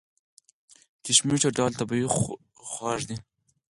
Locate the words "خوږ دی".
2.69-3.17